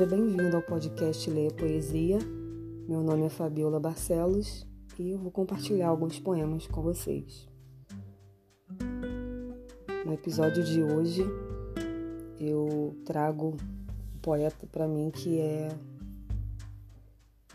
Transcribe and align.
seja 0.00 0.16
bem-vindo 0.16 0.56
ao 0.56 0.62
podcast 0.62 1.28
Leia 1.28 1.50
Poesia. 1.50 2.18
Meu 2.88 3.02
nome 3.02 3.26
é 3.26 3.28
Fabiola 3.28 3.78
Barcelos 3.78 4.66
e 4.98 5.10
eu 5.10 5.18
vou 5.18 5.30
compartilhar 5.30 5.88
alguns 5.88 6.18
poemas 6.18 6.66
com 6.66 6.80
vocês. 6.80 7.46
No 10.06 10.14
episódio 10.14 10.64
de 10.64 10.82
hoje, 10.82 11.22
eu 12.38 12.96
trago 13.04 13.58
um 14.14 14.18
poeta 14.22 14.66
para 14.66 14.88
mim 14.88 15.10
que 15.10 15.38
é 15.38 15.68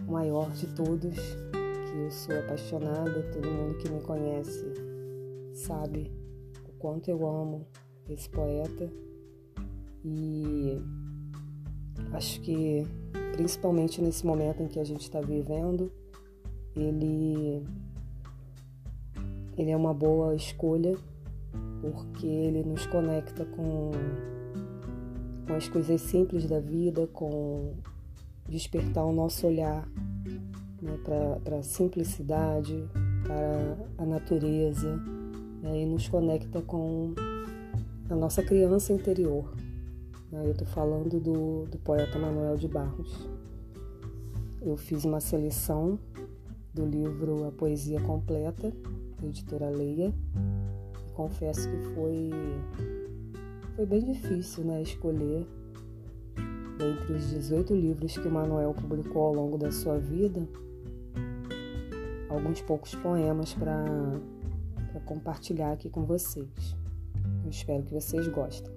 o 0.08 0.12
maior 0.12 0.52
de 0.52 0.68
todos, 0.76 1.16
que 1.16 1.98
eu 1.98 2.12
sou 2.12 2.38
apaixonada, 2.38 3.24
todo 3.34 3.50
mundo 3.50 3.76
que 3.80 3.90
me 3.90 4.02
conhece 4.02 4.72
sabe 5.52 6.12
o 6.64 6.74
quanto 6.74 7.10
eu 7.10 7.26
amo 7.26 7.66
esse 8.08 8.30
poeta 8.30 8.88
e 10.04 10.80
acho 12.14 12.42
que 12.42 12.86
principalmente 13.34 14.02
nesse 14.02 14.26
momento 14.26 14.64
em 14.64 14.68
que 14.68 14.80
a 14.80 14.84
gente 14.84 15.02
está 15.02 15.20
vivendo, 15.20 15.92
ele 16.76 17.64
ele 19.58 19.72
é 19.72 19.78
uma 19.78 19.94
boa 19.94 20.36
escolha 20.36 20.98
porque 21.82 22.26
ele 22.26 22.64
nos 22.64 22.86
conecta 22.88 23.46
com, 23.46 23.92
com 25.48 25.54
as 25.54 25.68
coisas 25.68 26.02
simples 26.02 26.48
da 26.48 26.60
vida, 26.60 27.08
com 27.08 27.74
despertar 28.48 29.06
o 29.06 29.14
nosso 29.14 29.48
olhar 29.48 29.88
né, 30.82 30.98
para 31.44 31.58
a 31.58 31.64
simplicidade, 31.64 32.88
para 33.24 34.04
a 34.04 34.06
natureza, 34.06 34.96
né, 35.62 35.82
e 35.82 35.86
nos 35.86 36.08
conecta 36.08 36.62
com 36.62 37.14
a 38.10 38.16
nossa 38.16 38.44
criança 38.44 38.94
interior. 38.94 39.52
Né? 40.36 40.48
Eu 40.48 40.52
estou 40.52 40.68
falando 40.68 41.20
do, 41.20 41.66
do 41.66 41.78
poeta 41.78 42.20
Manuel 42.20 42.58
de 42.58 42.68
Barros. 42.68 43.30
Eu 44.62 44.76
fiz 44.76 45.06
uma 45.06 45.22
seleção 45.22 45.98
do 46.74 46.86
livro 46.86 47.48
A 47.48 47.52
Poesia 47.52 48.02
Completa, 48.02 48.74
da 49.22 49.28
editora 49.28 49.70
Leia. 49.70 50.14
Confesso 51.14 51.70
que 51.70 51.78
foi, 51.94 52.32
foi 53.76 53.86
bem 53.86 54.04
difícil 54.04 54.66
né, 54.66 54.82
escolher 54.82 55.48
dentre 56.78 57.14
os 57.14 57.30
18 57.30 57.74
livros 57.74 58.18
que 58.18 58.28
o 58.28 58.32
Manuel 58.32 58.74
publicou 58.74 59.22
ao 59.22 59.34
longo 59.34 59.58
da 59.58 59.72
sua 59.72 59.98
vida, 59.98 60.46
alguns 62.30 62.62
poucos 62.62 62.94
poemas 62.96 63.54
para 63.54 63.86
compartilhar 65.06 65.72
aqui 65.72 65.90
com 65.90 66.04
vocês. 66.04 66.76
Eu 67.46 67.50
espero 67.50 67.84
que 67.84 67.94
vocês 67.94 68.28
gostem. 68.28 68.75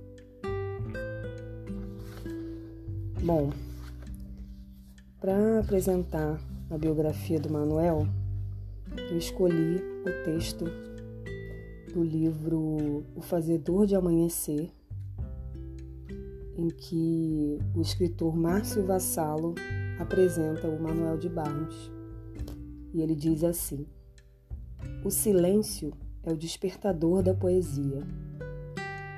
Bom, 3.22 3.50
para 5.20 5.58
apresentar 5.58 6.40
a 6.70 6.78
biografia 6.78 7.40
do 7.40 7.50
Manuel, 7.50 8.06
eu 9.10 9.18
escolhi 9.18 9.82
o 10.02 10.24
texto 10.24 10.64
do 11.92 12.04
livro 12.04 13.04
O 13.16 13.20
Fazedor 13.20 13.86
de 13.86 13.96
Amanhecer, 13.96 14.70
em 16.56 16.68
que 16.68 17.58
o 17.74 17.80
escritor 17.80 18.36
Márcio 18.36 18.86
Vassalo 18.86 19.56
apresenta 19.98 20.68
o 20.68 20.80
Manuel 20.80 21.18
de 21.18 21.28
Barros. 21.28 21.90
E 22.94 23.02
ele 23.02 23.16
diz 23.16 23.42
assim: 23.42 23.84
O 25.04 25.10
silêncio 25.10 25.92
é 26.22 26.32
o 26.32 26.36
despertador 26.36 27.20
da 27.20 27.34
poesia. 27.34 28.06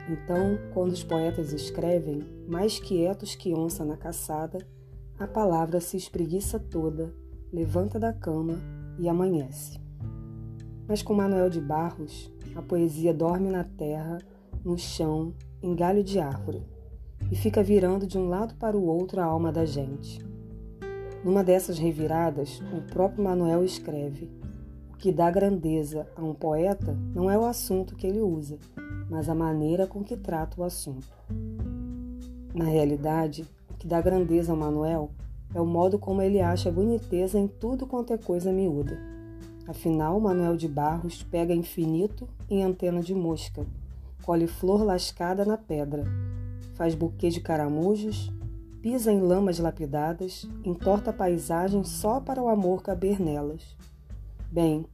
Então, 0.08 0.58
quando 0.72 0.92
os 0.92 1.04
poetas 1.04 1.52
escrevem, 1.52 2.24
mais 2.48 2.78
quietos 2.78 3.34
que 3.34 3.54
onça 3.54 3.84
na 3.84 3.96
caçada, 3.96 4.58
a 5.18 5.26
palavra 5.26 5.80
se 5.80 5.96
espreguiça 5.96 6.58
toda, 6.58 7.14
levanta 7.52 7.98
da 7.98 8.12
cama 8.12 8.58
e 8.98 9.08
amanhece. 9.08 9.78
Mas 10.88 11.02
com 11.02 11.14
Manuel 11.14 11.50
de 11.50 11.60
Barros, 11.60 12.32
a 12.56 12.62
poesia 12.62 13.14
dorme 13.14 13.50
na 13.50 13.62
terra, 13.62 14.18
no 14.64 14.76
chão, 14.76 15.34
em 15.62 15.74
galho 15.74 16.02
de 16.02 16.18
árvore, 16.18 16.66
e 17.30 17.36
fica 17.36 17.62
virando 17.62 18.06
de 18.06 18.18
um 18.18 18.28
lado 18.28 18.54
para 18.56 18.76
o 18.76 18.84
outro 18.84 19.20
a 19.20 19.24
alma 19.24 19.52
da 19.52 19.64
gente. 19.64 20.18
Numa 21.22 21.44
dessas 21.44 21.78
reviradas, 21.78 22.62
o 22.72 22.80
próprio 22.90 23.22
Manuel 23.22 23.62
escreve: 23.62 24.30
O 24.92 24.96
que 24.96 25.12
dá 25.12 25.30
grandeza 25.30 26.08
a 26.16 26.24
um 26.24 26.34
poeta 26.34 26.96
não 27.14 27.30
é 27.30 27.38
o 27.38 27.44
assunto 27.44 27.94
que 27.94 28.06
ele 28.06 28.20
usa, 28.20 28.58
mas 29.10 29.28
a 29.28 29.34
maneira 29.34 29.88
com 29.88 30.04
que 30.04 30.16
trata 30.16 30.60
o 30.60 30.64
assunto. 30.64 31.08
Na 32.54 32.64
realidade, 32.64 33.44
o 33.68 33.74
que 33.74 33.86
dá 33.86 34.00
grandeza 34.00 34.52
ao 34.52 34.58
Manuel 34.58 35.10
é 35.52 35.60
o 35.60 35.66
modo 35.66 35.98
como 35.98 36.22
ele 36.22 36.40
acha 36.40 36.70
boniteza 36.70 37.38
em 37.38 37.48
tudo 37.48 37.86
quanto 37.86 38.12
é 38.12 38.18
coisa 38.18 38.52
miúda. 38.52 38.96
Afinal, 39.66 40.18
Manuel 40.20 40.56
de 40.56 40.68
Barros 40.68 41.24
pega 41.24 41.52
infinito 41.52 42.28
em 42.48 42.62
antena 42.62 43.02
de 43.02 43.14
mosca, 43.14 43.66
colhe 44.22 44.46
flor 44.46 44.82
lascada 44.84 45.44
na 45.44 45.56
pedra, 45.56 46.04
faz 46.74 46.94
buquê 46.94 47.30
de 47.30 47.40
caramujos, 47.40 48.32
pisa 48.80 49.12
em 49.12 49.20
lamas 49.20 49.58
lapidadas, 49.58 50.48
entorta 50.64 51.10
a 51.10 51.12
paisagem 51.12 51.84
só 51.84 52.20
para 52.20 52.42
o 52.42 52.48
amor 52.48 52.82
caber 52.82 53.20
nelas. 53.20 53.76
Bem, 54.50 54.86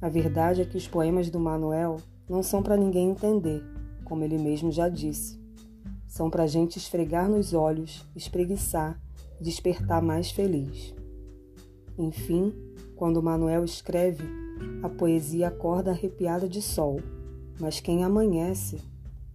a 0.00 0.08
verdade 0.08 0.62
é 0.62 0.64
que 0.64 0.76
os 0.76 0.88
poemas 0.88 1.30
do 1.30 1.38
Manuel 1.38 1.98
não 2.28 2.42
são 2.42 2.62
para 2.62 2.76
ninguém 2.76 3.10
entender, 3.10 3.62
como 4.04 4.24
ele 4.24 4.38
mesmo 4.38 4.70
já 4.70 4.88
disse. 4.88 5.38
São 6.06 6.30
para 6.30 6.46
gente 6.46 6.76
esfregar 6.76 7.28
nos 7.28 7.52
olhos, 7.52 8.04
espreguiçar, 8.14 9.00
despertar 9.40 10.02
mais 10.02 10.30
feliz. 10.30 10.94
Enfim, 11.98 12.52
quando 12.94 13.22
Manuel 13.22 13.64
escreve, 13.64 14.24
a 14.82 14.88
poesia 14.88 15.48
acorda 15.48 15.90
arrepiada 15.90 16.48
de 16.48 16.62
sol, 16.62 17.00
mas 17.60 17.80
quem 17.80 18.04
amanhece 18.04 18.80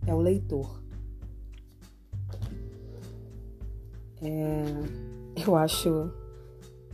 é 0.06 0.14
o 0.14 0.20
leitor. 0.20 0.82
É, 4.22 4.66
eu 5.48 5.56
acho 5.56 6.12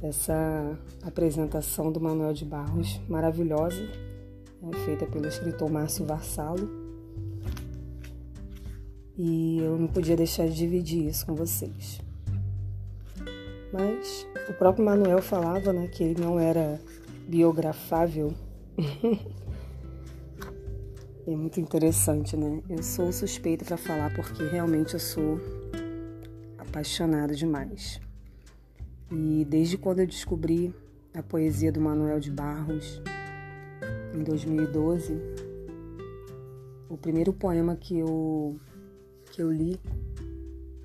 essa 0.02 0.78
apresentação 1.04 1.92
do 1.92 2.00
Manuel 2.00 2.34
de 2.34 2.46
Barros 2.46 3.02
maravilhosa 3.08 4.07
né, 4.68 4.86
feita 4.86 5.06
pelo 5.06 5.28
escritor 5.28 5.70
Márcio 5.70 6.06
Varsalo. 6.06 6.70
E 9.18 9.60
eu 9.60 9.78
não 9.78 9.88
podia 9.88 10.16
deixar 10.16 10.48
de 10.48 10.56
dividir 10.56 11.08
isso 11.08 11.26
com 11.26 11.34
vocês. 11.36 12.00
Mas 13.74 14.28
o 14.50 14.54
próprio 14.54 14.86
Manuel 14.86 15.22
falava 15.22 15.74
né, 15.74 15.88
que 15.88 16.04
ele 16.04 16.22
não 16.22 16.40
era 16.40 16.80
biografável. 17.28 18.34
é 21.28 21.36
muito 21.36 21.60
interessante, 21.60 22.38
né? 22.38 22.62
Eu 22.70 22.82
sou 22.84 23.12
suspeita 23.12 23.66
para 23.66 23.76
falar 23.76 24.14
porque 24.16 24.44
realmente 24.44 24.94
eu 24.94 25.00
sou 25.00 25.40
apaixonada 26.58 27.34
demais. 27.34 28.00
E 29.12 29.46
desde 29.50 29.78
quando 29.78 30.00
eu 30.00 30.08
descobri 30.08 30.74
a 31.14 31.24
poesia 31.24 31.72
do 31.72 31.82
Manuel 31.82 32.20
de 32.20 32.30
Barros, 32.30 33.02
em 34.18 34.24
2012, 34.24 35.22
o 36.90 36.98
primeiro 36.98 37.32
poema 37.32 37.76
que 37.76 38.00
eu, 38.00 38.60
que 39.32 39.42
eu 39.42 39.52
li 39.52 39.80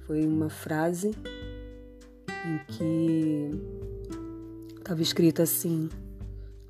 foi 0.07 0.27
uma 0.27 0.51
frase 0.51 1.13
em 2.29 2.59
que 2.69 3.51
estava 4.77 5.01
escrito 5.01 5.41
assim: 5.41 5.89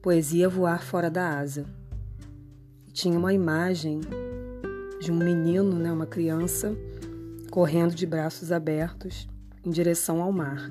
Poesia 0.01 0.49
voar 0.49 0.83
fora 0.83 1.11
da 1.11 1.39
asa. 1.39 1.67
Tinha 2.93 3.19
uma 3.19 3.33
imagem 3.33 4.01
de 5.01 5.11
um 5.11 5.17
menino, 5.17 5.79
né, 5.79 5.91
uma 5.91 6.07
criança, 6.07 6.77
correndo 7.51 7.95
de 7.95 8.07
braços 8.07 8.53
abertos 8.53 9.27
em 9.65 9.71
direção 9.71 10.23
ao 10.23 10.31
mar. 10.31 10.71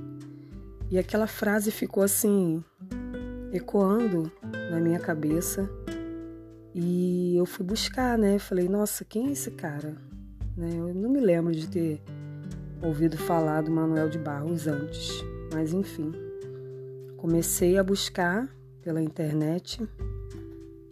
E 0.89 0.97
aquela 0.99 1.27
frase 1.27 1.71
ficou 1.71 2.03
assim, 2.03 2.63
ecoando 3.51 4.31
na 4.71 4.79
minha 4.79 4.99
cabeça 4.99 5.69
e 6.73 7.35
eu 7.35 7.45
fui 7.45 7.65
buscar, 7.65 8.17
né? 8.17 8.39
Falei, 8.39 8.69
nossa, 8.69 9.03
quem 9.03 9.27
é 9.27 9.31
esse 9.31 9.51
cara? 9.51 9.97
Né? 10.55 10.69
Eu 10.77 10.95
não 10.95 11.09
me 11.09 11.19
lembro 11.19 11.53
de 11.53 11.67
ter 11.67 12.01
ouvido 12.81 13.17
falar 13.17 13.61
do 13.63 13.69
Manuel 13.69 14.09
de 14.09 14.17
Barros 14.17 14.67
antes, 14.67 15.11
mas 15.53 15.73
enfim. 15.73 16.13
Comecei 17.17 17.77
a 17.77 17.83
buscar 17.83 18.47
pela 18.81 19.01
internet 19.01 19.85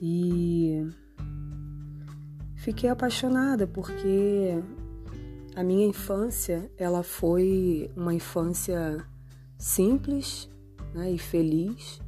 e 0.02 0.86
fiquei 2.58 2.90
apaixonada 2.90 3.66
porque 3.66 4.62
a 5.56 5.64
minha 5.64 5.88
infância 5.88 6.70
ela 6.78 7.02
foi 7.02 7.90
uma 7.96 8.14
infância 8.14 9.04
simples 9.58 10.50
né, 10.94 11.12
e 11.12 11.18
feliz. 11.18 12.02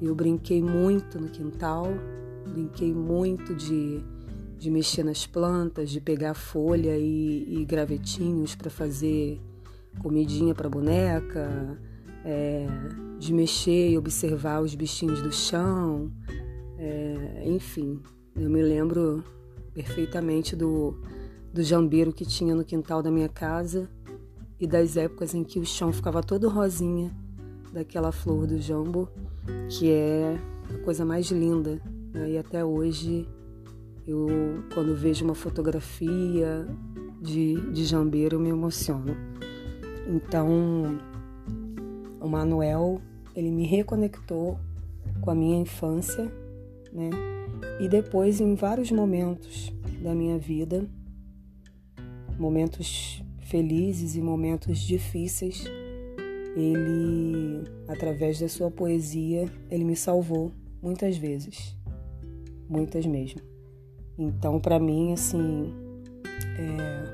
Eu 0.00 0.14
brinquei 0.14 0.62
muito 0.62 1.18
no 1.18 1.28
quintal, 1.28 1.88
Brinquei 2.46 2.94
muito 2.94 3.54
de, 3.54 4.00
de 4.56 4.70
mexer 4.70 5.02
nas 5.02 5.26
plantas, 5.26 5.90
de 5.90 6.00
pegar 6.00 6.34
folha 6.34 6.96
e, 6.96 7.60
e 7.60 7.64
gravetinhos 7.64 8.54
para 8.54 8.70
fazer 8.70 9.40
comidinha 9.98 10.54
para 10.54 10.68
boneca, 10.68 11.78
é, 12.24 12.66
de 13.18 13.32
mexer 13.32 13.90
e 13.90 13.98
observar 13.98 14.62
os 14.62 14.74
bichinhos 14.74 15.20
do 15.22 15.32
chão, 15.32 16.12
é, 16.78 17.42
enfim, 17.46 18.00
eu 18.34 18.48
me 18.48 18.62
lembro 18.62 19.24
perfeitamente 19.72 20.54
do, 20.54 21.00
do 21.52 21.62
jambeiro 21.62 22.12
que 22.12 22.24
tinha 22.24 22.54
no 22.54 22.64
quintal 22.64 23.02
da 23.02 23.10
minha 23.10 23.28
casa 23.28 23.88
e 24.60 24.66
das 24.66 24.96
épocas 24.96 25.34
em 25.34 25.42
que 25.42 25.58
o 25.58 25.64
chão 25.64 25.92
ficava 25.92 26.22
todo 26.22 26.48
rosinha 26.48 27.14
daquela 27.72 28.12
flor 28.12 28.46
do 28.46 28.58
jambo, 28.58 29.08
que 29.68 29.90
é 29.90 30.38
a 30.74 30.78
coisa 30.84 31.04
mais 31.04 31.30
linda. 31.30 31.80
Né? 32.12 32.30
E 32.30 32.38
até 32.38 32.64
hoje, 32.64 33.28
eu, 34.06 34.28
quando 34.72 34.94
vejo 34.94 35.24
uma 35.24 35.34
fotografia 35.34 36.66
de, 37.20 37.60
de 37.72 37.84
jambeiro, 37.84 38.36
eu 38.36 38.40
me 38.40 38.48
emociono. 38.48 39.16
Então, 40.08 40.98
o 42.20 42.28
Manuel, 42.28 43.00
ele 43.34 43.50
me 43.50 43.66
reconectou 43.66 44.58
com 45.20 45.30
a 45.30 45.34
minha 45.34 45.58
infância, 45.58 46.30
né? 46.92 47.10
E 47.80 47.88
depois, 47.88 48.40
em 48.40 48.54
vários 48.54 48.90
momentos 48.90 49.72
da 50.02 50.14
minha 50.14 50.38
vida, 50.38 50.88
momentos 52.38 53.22
felizes 53.40 54.16
e 54.16 54.20
momentos 54.20 54.78
difíceis, 54.78 55.64
ele, 56.56 57.64
através 57.86 58.40
da 58.40 58.48
sua 58.48 58.70
poesia, 58.70 59.44
ele 59.70 59.84
me 59.84 59.94
salvou 59.94 60.50
muitas 60.82 61.18
vezes, 61.18 61.76
muitas 62.66 63.04
mesmo. 63.04 63.42
Então, 64.18 64.58
para 64.58 64.78
mim, 64.78 65.12
assim, 65.12 65.74
é, 66.58 67.04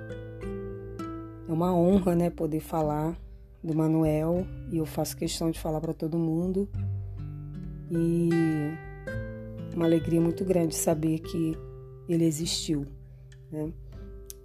é 1.48 1.52
uma 1.52 1.74
honra, 1.74 2.14
né, 2.14 2.30
poder 2.30 2.60
falar 2.60 3.18
do 3.62 3.74
Manuel 3.74 4.46
e 4.70 4.78
eu 4.78 4.86
faço 4.86 5.16
questão 5.16 5.50
de 5.50 5.58
falar 5.58 5.80
para 5.80 5.92
todo 5.92 6.16
mundo 6.16 6.68
e 7.90 8.30
uma 9.74 9.84
alegria 9.84 10.20
muito 10.20 10.44
grande 10.44 10.74
saber 10.74 11.18
que 11.18 11.56
ele 12.08 12.24
existiu. 12.24 12.86
Né? 13.50 13.72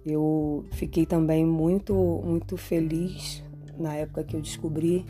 Eu 0.04 0.64
fiquei 0.72 1.06
também 1.06 1.46
muito, 1.46 1.94
muito 2.24 2.56
feliz 2.56 3.44
na 3.78 3.94
época 3.94 4.24
que 4.24 4.36
eu 4.36 4.40
descobri 4.40 5.06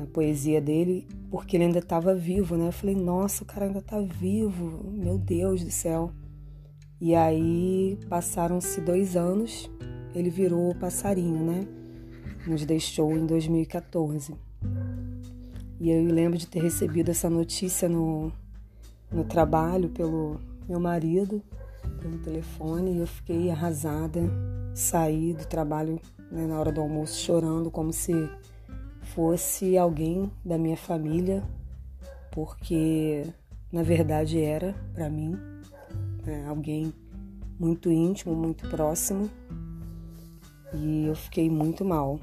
a 0.00 0.06
poesia 0.06 0.60
dele, 0.60 1.06
porque 1.30 1.56
ele 1.56 1.64
ainda 1.64 1.78
estava 1.78 2.14
vivo, 2.14 2.56
né? 2.56 2.68
Eu 2.68 2.72
falei, 2.72 2.94
nossa, 2.94 3.42
o 3.42 3.46
cara 3.46 3.66
ainda 3.66 3.78
está 3.78 4.00
vivo, 4.00 4.90
meu 4.92 5.18
Deus 5.18 5.64
do 5.64 5.70
céu. 5.70 6.12
E 7.00 7.14
aí 7.14 7.98
passaram-se 8.08 8.80
dois 8.80 9.16
anos, 9.16 9.70
ele 10.14 10.30
virou 10.30 10.74
passarinho, 10.74 11.44
né? 11.44 11.66
Nos 12.46 12.64
deixou 12.64 13.12
em 13.12 13.26
2014. 13.26 14.34
E 15.80 15.90
eu 15.90 16.04
lembro 16.04 16.38
de 16.38 16.46
ter 16.46 16.62
recebido 16.62 17.10
essa 17.10 17.28
notícia 17.28 17.88
no, 17.88 18.30
no 19.10 19.24
trabalho 19.24 19.88
pelo 19.88 20.38
meu 20.68 20.78
marido, 20.78 21.42
pelo 22.00 22.18
telefone, 22.18 22.94
e 22.94 22.98
eu 22.98 23.06
fiquei 23.06 23.50
arrasada. 23.50 24.20
Saí 24.74 25.34
do 25.34 25.44
trabalho 25.44 26.00
né, 26.32 26.46
na 26.46 26.58
hora 26.58 26.72
do 26.72 26.80
almoço 26.80 27.20
chorando, 27.20 27.70
como 27.70 27.92
se 27.92 28.12
fosse 29.02 29.76
alguém 29.76 30.32
da 30.42 30.56
minha 30.56 30.76
família, 30.76 31.44
porque 32.30 33.26
na 33.70 33.82
verdade 33.82 34.40
era 34.40 34.74
para 34.94 35.10
mim 35.10 35.36
né, 36.24 36.46
alguém 36.48 36.92
muito 37.60 37.92
íntimo, 37.92 38.34
muito 38.34 38.66
próximo, 38.70 39.30
e 40.72 41.06
eu 41.06 41.14
fiquei 41.14 41.50
muito 41.50 41.84
mal. 41.84 42.18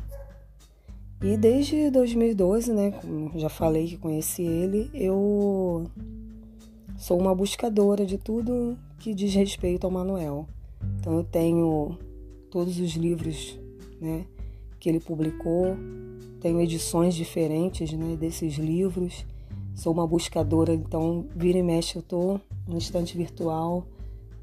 E 1.21 1.37
desde 1.37 1.91
2012, 1.91 2.73
né, 2.73 2.91
como 2.91 3.37
já 3.37 3.49
falei 3.49 3.87
que 3.87 3.97
conheci 3.97 4.41
ele, 4.41 4.89
eu 4.93 5.85
sou 6.97 7.19
uma 7.19 7.35
buscadora 7.35 8.05
de 8.05 8.17
tudo 8.17 8.75
que 8.97 9.13
diz 9.13 9.35
respeito 9.35 9.85
ao 9.85 9.91
Manuel. 9.91 10.47
Então 10.99 11.13
eu 11.17 11.23
tenho 11.23 11.97
todos 12.49 12.79
os 12.79 12.93
livros 12.93 13.58
né, 13.99 14.25
que 14.79 14.89
ele 14.89 14.99
publicou, 14.99 15.75
tenho 16.39 16.59
edições 16.61 17.15
diferentes 17.15 17.91
né, 17.93 18.15
desses 18.15 18.55
livros. 18.55 19.25
Sou 19.75 19.93
uma 19.93 20.07
buscadora, 20.07 20.73
então 20.73 21.25
vira 21.35 21.57
e 21.57 21.63
mexe 21.63 21.95
eu 21.95 22.01
estou 22.01 22.41
no 22.67 22.77
estante 22.77 23.17
virtual 23.17 23.85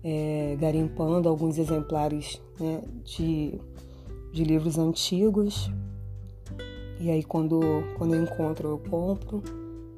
é, 0.08 0.56
garimpando 0.61 1.29
alguns 1.29 1.58
exemplares 1.58 2.41
né, 2.61 2.81
de, 3.05 3.58
de 4.32 4.44
livros 4.44 4.79
antigos. 4.79 5.69
E 7.00 7.11
aí 7.11 7.25
quando, 7.25 7.61
quando 7.99 8.14
eu 8.14 8.23
encontro 8.23 8.69
eu 8.69 8.79
compro. 8.79 9.43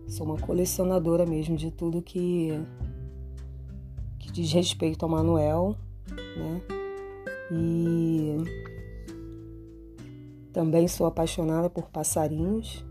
Sou 0.06 0.26
uma 0.26 0.38
colecionadora 0.38 1.26
mesmo 1.26 1.54
de 1.54 1.70
tudo 1.70 2.00
que, 2.00 2.58
que 4.18 4.32
diz 4.32 4.50
respeito 4.50 5.04
ao 5.04 5.10
Manuel, 5.10 5.76
né? 6.10 6.62
E 7.52 8.36
também 10.52 10.88
sou 10.88 11.06
apaixonada 11.06 11.68
por 11.68 11.88
passarinhos, 11.90 12.84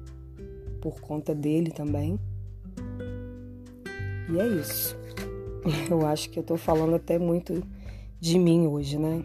por 0.82 1.02
conta 1.02 1.34
dele 1.34 1.72
também. 1.72 2.20
E 4.30 4.40
é 4.40 4.48
isso. 4.48 4.98
Eu 5.90 6.06
acho 6.06 6.30
que 6.30 6.40
eu 6.40 6.44
tô 6.44 6.56
falando 6.56 6.96
até 6.96 7.20
muito 7.20 7.62
de 8.20 8.40
mim 8.40 8.68
hoje, 8.68 8.98
né? 8.98 9.22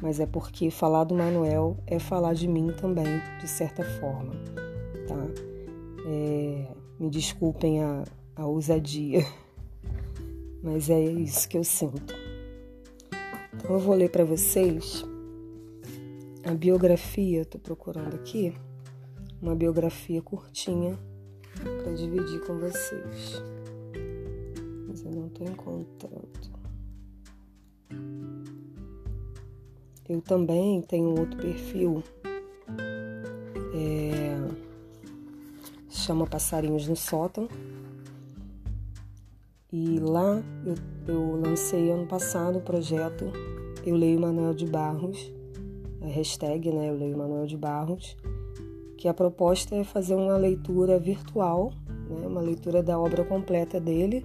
Mas 0.00 0.20
é 0.20 0.26
porque 0.26 0.70
falar 0.70 1.04
do 1.04 1.14
Manuel 1.14 1.76
é 1.86 1.98
falar 1.98 2.34
de 2.34 2.46
mim 2.46 2.72
também, 2.80 3.20
de 3.40 3.48
certa 3.48 3.82
forma, 3.82 4.34
tá? 5.08 5.26
É, 6.06 6.66
me 7.00 7.10
desculpem 7.10 7.82
a, 7.82 8.04
a 8.36 8.46
ousadia, 8.46 9.24
mas 10.62 10.90
é 10.90 11.02
isso 11.02 11.48
que 11.48 11.56
eu 11.56 11.64
sinto. 11.64 12.14
Então 13.54 13.72
eu 13.72 13.80
vou 13.80 13.94
ler 13.94 14.10
para 14.10 14.24
vocês 14.24 15.04
a 16.46 16.54
biografia, 16.54 17.42
estou 17.42 17.60
procurando 17.60 18.14
aqui, 18.14 18.54
uma 19.42 19.56
biografia 19.56 20.22
curtinha 20.22 20.96
para 21.82 21.92
dividir 21.92 22.40
com 22.46 22.56
vocês. 22.60 23.42
Mas 24.86 25.04
eu 25.04 25.10
não 25.10 25.26
estou 25.26 25.44
encontrando. 25.44 26.56
Eu 30.08 30.20
também 30.20 30.80
tenho 30.82 31.18
outro 31.18 31.36
perfil. 31.36 32.04
É, 33.74 34.36
chama 35.90 36.28
Passarinhos 36.28 36.86
no 36.86 36.94
Sótão. 36.94 37.48
E 39.72 39.98
lá 39.98 40.40
eu, 40.64 40.76
eu 41.12 41.40
lancei 41.40 41.90
ano 41.90 42.06
passado 42.06 42.58
o 42.58 42.62
projeto 42.62 43.32
Eu 43.84 43.96
Leio 43.96 44.20
Manuel 44.20 44.54
de 44.54 44.64
Barros, 44.64 45.34
hashtag 46.00 46.70
né, 46.70 46.88
Eu 46.90 46.96
Leio 46.96 47.16
Manuel 47.16 47.46
de 47.46 47.56
Barros, 47.56 48.16
que 48.96 49.08
a 49.08 49.14
proposta 49.14 49.74
é 49.74 49.84
fazer 49.84 50.14
uma 50.14 50.36
leitura 50.36 50.98
virtual, 50.98 51.72
né, 52.08 52.26
uma 52.26 52.40
leitura 52.40 52.82
da 52.82 52.98
obra 52.98 53.24
completa 53.24 53.80
dele. 53.80 54.24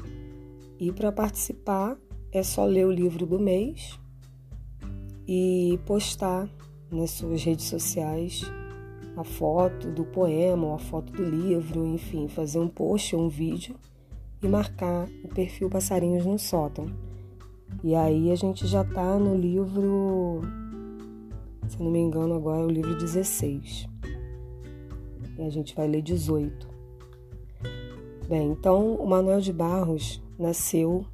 E 0.80 0.92
para 0.92 1.12
participar 1.12 1.98
é 2.32 2.42
só 2.42 2.66
ler 2.66 2.86
o 2.86 2.92
livro 2.92 3.26
do 3.26 3.40
mês 3.40 4.00
e 5.28 5.80
postar 5.86 6.50
nas 6.92 7.12
suas 7.12 7.44
redes 7.44 7.66
sociais 7.66 8.44
a 9.16 9.24
foto 9.24 9.92
do 9.92 10.06
poema 10.06 10.68
ou 10.68 10.74
a 10.74 10.80
foto 10.80 11.12
do 11.12 11.24
livro, 11.24 11.86
enfim, 11.86 12.28
fazer 12.28 12.60
um 12.60 12.68
post 12.68 13.16
ou 13.16 13.24
um 13.24 13.30
vídeo 13.30 13.76
e 14.42 14.48
marcar 14.48 15.08
o 15.24 15.28
perfil 15.28 15.70
Passarinhos 15.70 16.26
no 16.26 16.40
Sótão. 16.40 16.88
E 17.84 17.96
aí 17.96 18.32
a 18.32 18.36
gente 18.36 18.68
já 18.68 18.84
tá 18.84 19.18
no 19.18 19.36
livro, 19.36 20.42
se 21.72 21.82
não 21.82 21.90
me 21.90 22.00
engano, 22.00 22.34
agora 22.34 22.62
é 22.62 22.66
o 22.66 22.70
livro 22.70 22.98
16. 22.98 23.88
E 25.38 25.42
a 25.42 25.50
gente 25.50 25.74
vai 25.74 25.88
ler 25.88 26.02
18. 26.02 26.68
Bem, 28.28 28.52
então 28.52 28.96
o 28.96 29.08
Manuel 29.08 29.40
de 29.40 29.54
Barros 29.54 30.22
nasceu 30.38 31.06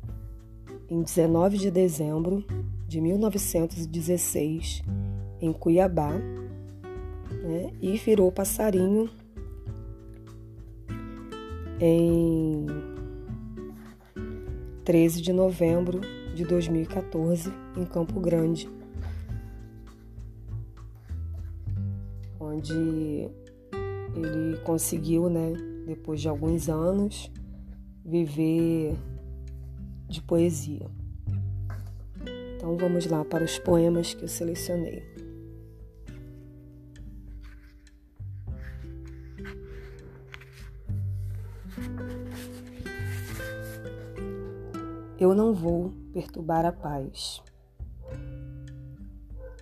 em 0.90 1.04
19 1.04 1.60
de 1.60 1.70
dezembro 1.70 2.44
de 2.88 3.00
1916 3.00 4.82
em 5.40 5.54
Cuiabá, 5.54 6.14
né? 6.14 7.72
e 7.80 7.96
virou 7.98 8.32
passarinho 8.32 9.10
em 11.80 12.66
13 14.84 15.22
de 15.22 15.32
novembro 15.32 16.02
de 16.34 16.44
2014 16.46 17.54
em 17.76 17.86
Campo 17.86 18.20
Grande, 18.20 18.68
onde 22.58 23.30
ele 24.16 24.58
conseguiu, 24.64 25.30
né, 25.30 25.54
depois 25.86 26.20
de 26.20 26.28
alguns 26.28 26.68
anos, 26.68 27.32
viver 28.04 28.98
de 30.08 30.22
poesia. 30.22 30.90
Então 32.56 32.76
vamos 32.78 33.06
lá 33.06 33.24
para 33.24 33.44
os 33.44 33.60
poemas 33.60 34.14
que 34.14 34.24
eu 34.24 34.28
selecionei. 34.28 35.04
Eu 45.20 45.34
não 45.34 45.54
vou 45.54 45.94
perturbar 46.14 46.66
a 46.66 46.72
paz. 46.72 47.42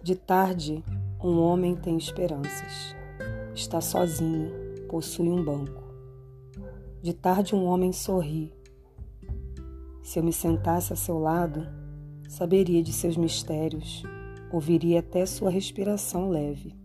De 0.04 0.16
tarde 0.16 0.84
um 1.25 1.41
homem 1.41 1.75
tem 1.75 1.98
esperanças. 1.98 2.96
Está 3.55 3.82
sozinho, 3.82 4.51
possui 4.88 5.27
um 5.27 5.44
banco. 5.44 5.84
De 7.01 7.13
tarde, 7.13 7.55
um 7.55 7.65
homem 7.65 7.91
sorri. 7.91 8.53
Se 10.03 10.20
eu 10.20 10.24
me 10.24 10.32
sentasse 10.32 10.94
a 10.94 10.96
seu 10.96 11.17
lado, 11.17 11.67
saberia 12.29 12.84
de 12.84 12.94
seus 12.94 13.17
mistérios, 13.17 14.03
ouviria 14.53 15.00
até 15.00 15.25
sua 15.25 15.50
respiração 15.50 16.29
leve. 16.29 16.75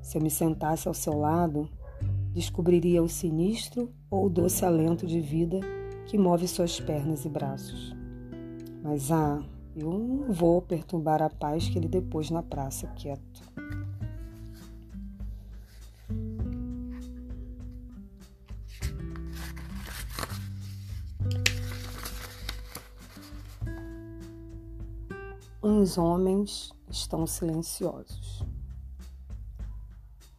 Se 0.00 0.16
eu 0.16 0.22
me 0.22 0.30
sentasse 0.30 0.88
ao 0.88 0.94
seu 0.94 1.18
lado, 1.18 1.68
descobriria 2.32 3.02
o 3.02 3.08
sinistro 3.08 3.92
ou 4.10 4.26
o 4.26 4.30
doce 4.30 4.64
alento 4.64 5.06
de 5.06 5.20
vida 5.20 5.60
que 6.06 6.16
move 6.16 6.48
suas 6.48 6.80
pernas 6.80 7.26
e 7.26 7.28
braços. 7.28 7.94
Mas 8.82 9.12
ah, 9.12 9.42
eu 9.74 9.90
não 9.90 10.32
vou 10.32 10.60
perturbar 10.60 11.22
a 11.22 11.30
paz 11.30 11.68
que 11.68 11.78
ele 11.78 11.88
depois 11.88 12.30
na 12.30 12.42
praça 12.42 12.86
quieto. 12.88 13.42
Uns 25.62 25.98
homens 25.98 26.72
estão 26.90 27.26
silenciosos. 27.26 28.44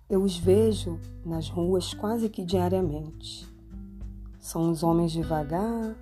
Eu 0.10 0.24
os 0.24 0.38
vejo 0.38 1.00
nas 1.26 1.48
ruas 1.48 1.94
quase 1.94 2.28
que 2.28 2.44
diariamente. 2.44 3.48
São 4.40 4.70
os 4.70 4.84
homens 4.84 5.12
devagar, 5.12 5.96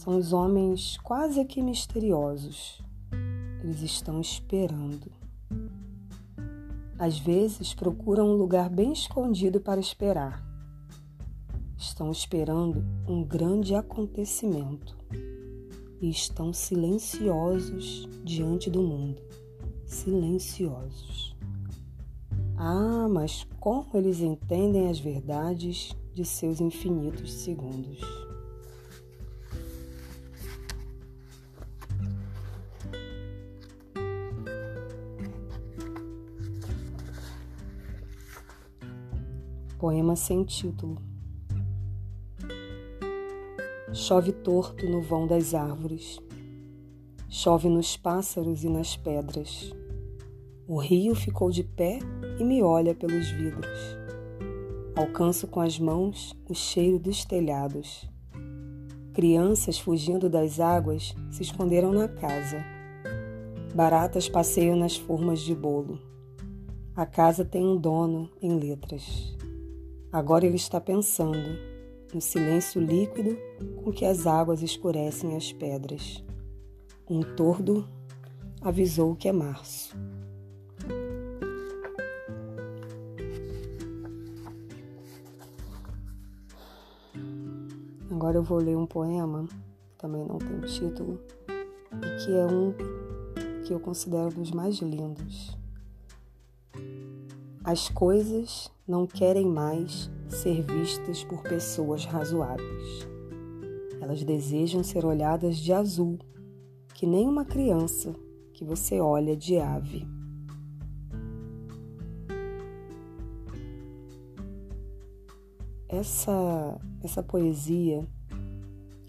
são 0.00 0.16
os 0.16 0.32
homens 0.32 0.96
quase 1.02 1.44
que 1.44 1.60
misteriosos. 1.60 2.82
Eles 3.62 3.82
estão 3.82 4.18
esperando. 4.18 5.12
Às 6.98 7.18
vezes 7.18 7.74
procuram 7.74 8.30
um 8.30 8.34
lugar 8.34 8.70
bem 8.70 8.94
escondido 8.94 9.60
para 9.60 9.78
esperar. 9.78 10.42
Estão 11.76 12.10
esperando 12.10 12.82
um 13.06 13.22
grande 13.22 13.74
acontecimento 13.74 14.96
e 16.00 16.08
estão 16.08 16.50
silenciosos 16.50 18.08
diante 18.24 18.70
do 18.70 18.80
mundo. 18.80 19.20
Silenciosos. 19.84 21.36
Ah, 22.56 23.06
mas 23.10 23.46
como 23.58 23.90
eles 23.92 24.20
entendem 24.20 24.88
as 24.88 24.98
verdades 24.98 25.94
de 26.14 26.24
seus 26.24 26.58
infinitos 26.58 27.34
segundos? 27.34 28.29
Poema 39.80 40.14
sem 40.14 40.44
título. 40.44 40.98
Chove 43.94 44.30
torto 44.30 44.86
no 44.86 45.00
vão 45.00 45.26
das 45.26 45.54
árvores, 45.54 46.20
chove 47.30 47.70
nos 47.70 47.96
pássaros 47.96 48.62
e 48.62 48.68
nas 48.68 48.94
pedras. 48.94 49.74
O 50.68 50.76
rio 50.76 51.14
ficou 51.14 51.50
de 51.50 51.64
pé 51.64 51.98
e 52.38 52.44
me 52.44 52.62
olha 52.62 52.94
pelos 52.94 53.30
vidros. 53.30 53.96
Alcanço 54.94 55.48
com 55.48 55.62
as 55.62 55.78
mãos 55.78 56.36
o 56.46 56.54
cheiro 56.54 56.98
dos 56.98 57.24
telhados. 57.24 58.06
Crianças 59.14 59.78
fugindo 59.78 60.28
das 60.28 60.60
águas 60.60 61.14
se 61.30 61.40
esconderam 61.40 61.90
na 61.90 62.06
casa. 62.06 62.62
Baratas 63.74 64.28
passeiam 64.28 64.76
nas 64.76 64.98
formas 64.98 65.40
de 65.40 65.54
bolo. 65.54 65.98
A 66.94 67.06
casa 67.06 67.46
tem 67.46 67.64
um 67.64 67.78
dono 67.78 68.28
em 68.42 68.58
letras. 68.58 69.39
Agora 70.12 70.44
ele 70.44 70.56
está 70.56 70.80
pensando 70.80 71.56
no 72.12 72.20
silêncio 72.20 72.80
líquido 72.80 73.38
com 73.84 73.92
que 73.92 74.04
as 74.04 74.26
águas 74.26 74.60
escurecem 74.60 75.36
as 75.36 75.52
pedras. 75.52 76.24
Um 77.08 77.22
tordo 77.22 77.88
avisou 78.60 79.14
que 79.14 79.28
é 79.28 79.32
março. 79.32 79.96
Agora 88.10 88.36
eu 88.36 88.42
vou 88.42 88.58
ler 88.58 88.76
um 88.76 88.86
poema, 88.86 89.46
que 89.46 89.96
também 89.96 90.24
não 90.24 90.38
tem 90.38 90.60
título, 90.62 91.20
e 91.48 92.24
que 92.24 92.32
é 92.32 92.46
um 92.46 92.74
que 93.64 93.72
eu 93.72 93.78
considero 93.78 94.30
dos 94.30 94.50
mais 94.50 94.76
lindos. 94.80 95.59
As 97.62 97.90
coisas 97.90 98.72
não 98.88 99.06
querem 99.06 99.46
mais 99.46 100.10
ser 100.30 100.62
vistas 100.62 101.22
por 101.22 101.42
pessoas 101.42 102.06
razoáveis. 102.06 103.06
Elas 104.00 104.24
desejam 104.24 104.82
ser 104.82 105.04
olhadas 105.04 105.58
de 105.58 105.70
azul, 105.70 106.18
que 106.94 107.06
nem 107.06 107.28
uma 107.28 107.44
criança 107.44 108.16
que 108.54 108.64
você 108.64 108.98
olha 108.98 109.36
de 109.36 109.58
ave. 109.58 110.08
Essa, 115.86 116.80
essa 117.02 117.22
poesia 117.22 118.08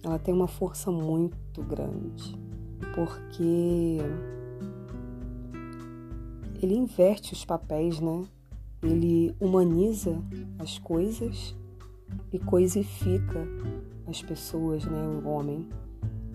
ela 0.03 0.19
tem 0.19 0.33
uma 0.33 0.47
força 0.47 0.91
muito 0.91 1.63
grande, 1.63 2.37
porque 2.95 3.99
ele 6.61 6.75
inverte 6.75 7.31
os 7.31 7.45
papéis, 7.45 8.01
né? 8.01 8.25
Ele 8.83 9.35
humaniza 9.39 10.21
as 10.59 10.79
coisas 10.79 11.55
e 12.31 12.39
coisifica 12.39 13.47
as 14.07 14.21
pessoas, 14.21 14.85
né, 14.85 15.21
o 15.23 15.27
homem. 15.27 15.67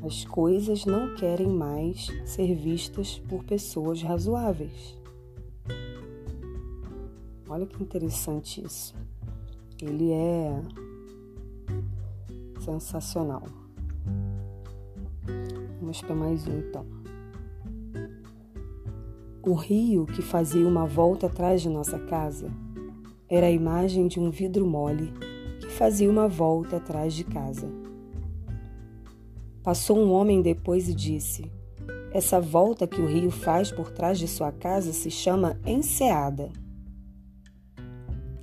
As 0.03 0.25
coisas 0.25 0.85
não 0.85 1.15
querem 1.17 1.49
mais 1.49 2.09
ser 2.25 2.55
vistas 2.55 3.19
por 3.29 3.43
pessoas 3.45 4.03
razoáveis. 4.03 4.97
Olha 7.49 7.67
que 7.67 7.83
interessante 7.83 8.65
isso. 8.65 8.95
Ele 9.81 10.13
é 10.13 10.63
sensacional. 12.61 13.43
Vamos 15.81 16.01
para 16.03 16.15
mais 16.15 16.47
um 16.47 16.59
então. 16.59 16.96
O 19.47 19.55
rio 19.55 20.07
que 20.07 20.23
fazia 20.23 20.67
uma 20.67 20.85
volta 20.87 21.29
atrás 21.29 21.63
de 21.63 21.69
nossa 21.69 22.01
casa 22.01 22.51
era 23.29 23.47
a 23.47 23.51
imagem 23.51 24.09
de 24.09 24.19
um 24.19 24.29
vidro 24.29 24.67
mole 24.67 25.13
que 25.61 25.69
fazia 25.69 26.11
uma 26.11 26.27
volta 26.27 26.79
atrás 26.79 27.15
de 27.15 27.23
casa. 27.23 27.71
Passou 29.63 30.01
um 30.01 30.11
homem 30.11 30.43
depois 30.43 30.89
e 30.89 30.95
disse: 30.95 31.49
Essa 32.11 32.41
volta 32.41 32.89
que 32.89 33.01
o 33.01 33.07
rio 33.07 33.31
faz 33.31 33.71
por 33.71 33.93
trás 33.93 34.19
de 34.19 34.27
sua 34.27 34.51
casa 34.51 34.93
se 34.93 35.13
chama 35.13 35.57
enseada. 35.65 36.51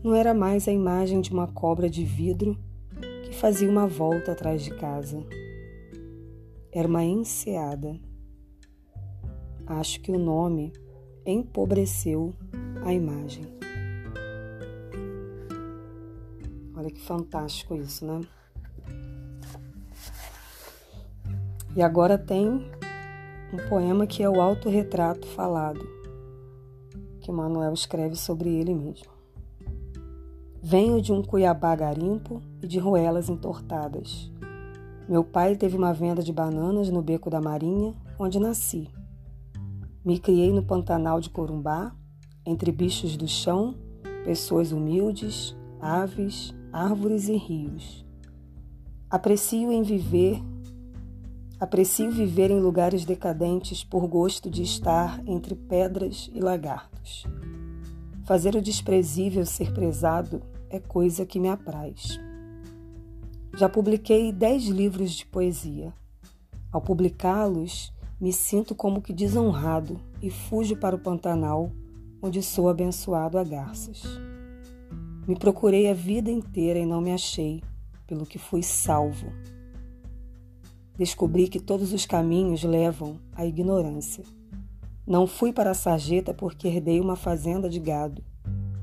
Não 0.01 0.15
era 0.15 0.33
mais 0.33 0.69
a 0.69 0.71
imagem 0.71 1.19
de 1.19 1.33
uma 1.33 1.47
cobra 1.47 1.89
de 1.89 2.05
vidro 2.05 2.57
que 3.25 3.35
fazia 3.35 3.69
uma 3.69 3.87
volta 3.87 4.31
atrás 4.31 4.63
de 4.63 4.73
casa. 4.75 5.21
Era 6.71 6.87
uma 6.87 7.03
enseada. 7.03 7.99
Acho 9.67 9.99
que 9.99 10.09
o 10.09 10.17
nome 10.17 10.71
empobreceu 11.25 12.33
a 12.83 12.93
imagem. 12.93 13.45
Olha 16.75 16.91
que 16.91 17.01
fantástico 17.01 17.75
isso, 17.75 18.05
né? 18.05 18.21
E 21.75 21.81
agora 21.81 22.17
tem 22.17 22.47
um 23.53 23.69
poema 23.69 24.05
que 24.05 24.21
é 24.21 24.29
o 24.29 24.41
autorretrato 24.41 25.25
falado, 25.27 25.79
que 27.21 27.31
Manuel 27.31 27.73
escreve 27.73 28.15
sobre 28.15 28.49
ele 28.49 28.73
mesmo. 28.73 29.11
Venho 30.61 31.01
de 31.01 31.11
um 31.11 31.21
Cuiabá 31.21 31.75
garimpo 31.75 32.41
e 32.61 32.67
de 32.67 32.79
roelas 32.79 33.29
entortadas. 33.29 34.31
Meu 35.09 35.23
pai 35.23 35.55
teve 35.55 35.75
uma 35.75 35.93
venda 35.93 36.23
de 36.23 36.31
bananas 36.31 36.89
no 36.89 37.01
beco 37.01 37.29
da 37.29 37.41
Marinha, 37.41 37.93
onde 38.17 38.39
nasci. 38.39 38.89
Me 40.05 40.19
criei 40.19 40.51
no 40.51 40.61
Pantanal 40.61 41.21
de 41.21 41.29
Corumbá, 41.29 41.95
entre 42.45 42.73
bichos 42.73 43.15
do 43.15 43.25
chão, 43.25 43.73
pessoas 44.25 44.73
humildes, 44.73 45.55
aves, 45.79 46.53
árvores 46.73 47.29
e 47.29 47.37
rios. 47.37 48.05
Aprecio 49.09 49.71
em 49.71 49.81
viver, 49.81 50.43
aprecio 51.57 52.11
viver 52.11 52.51
em 52.51 52.59
lugares 52.59 53.05
decadentes 53.05 53.81
por 53.81 54.05
gosto 54.05 54.49
de 54.49 54.61
estar 54.61 55.21
entre 55.25 55.55
pedras 55.55 56.29
e 56.33 56.41
lagartos. 56.41 57.23
Fazer 58.25 58.55
o 58.55 58.61
desprezível 58.61 59.45
ser 59.45 59.71
prezado 59.73 60.41
é 60.69 60.81
coisa 60.81 61.25
que 61.25 61.39
me 61.39 61.47
apraz. 61.47 62.19
Já 63.55 63.69
publiquei 63.69 64.33
dez 64.33 64.65
livros 64.65 65.11
de 65.11 65.25
poesia. 65.25 65.93
Ao 66.73 66.81
publicá-los, 66.81 67.93
me 68.19 68.31
sinto 68.31 68.73
como 68.73 69.01
que 69.01 69.13
desonrado 69.13 69.99
e 70.21 70.29
fujo 70.29 70.75
para 70.75 70.95
o 70.95 70.99
Pantanal, 70.99 71.71
onde 72.21 72.41
sou 72.41 72.69
abençoado 72.69 73.37
a 73.37 73.43
garças. 73.43 74.03
Me 75.27 75.35
procurei 75.37 75.89
a 75.89 75.93
vida 75.93 76.31
inteira 76.31 76.79
e 76.79 76.85
não 76.85 77.01
me 77.01 77.11
achei, 77.11 77.61
pelo 78.07 78.25
que 78.25 78.37
fui 78.37 78.63
salvo. 78.63 79.31
Descobri 80.97 81.47
que 81.47 81.59
todos 81.59 81.91
os 81.93 82.05
caminhos 82.05 82.63
levam 82.63 83.19
à 83.33 83.45
ignorância. 83.45 84.23
Não 85.05 85.27
fui 85.27 85.51
para 85.51 85.71
a 85.71 85.75
sarjeta 85.75 86.33
porque 86.33 86.67
herdei 86.67 86.99
uma 86.99 87.15
fazenda 87.15 87.69
de 87.69 87.79
gado. 87.79 88.23